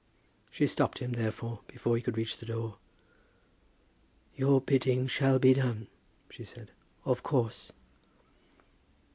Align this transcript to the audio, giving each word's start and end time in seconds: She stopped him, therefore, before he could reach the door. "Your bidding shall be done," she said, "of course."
She 0.49 0.65
stopped 0.65 0.97
him, 0.97 1.11
therefore, 1.11 1.59
before 1.67 1.95
he 1.95 2.01
could 2.01 2.17
reach 2.17 2.37
the 2.39 2.45
door. 2.47 2.77
"Your 4.35 4.59
bidding 4.59 5.05
shall 5.05 5.37
be 5.37 5.53
done," 5.53 5.89
she 6.31 6.43
said, 6.43 6.71
"of 7.05 7.21
course." 7.21 7.71